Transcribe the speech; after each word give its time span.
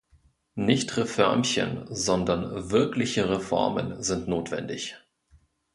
Nicht 0.55 0.97
Reförmchen, 0.97 1.85
sondern 1.93 2.71
wirkliche 2.71 3.29
Reformen 3.29 4.01
sind 4.01 4.27
notwendig. 4.27 4.97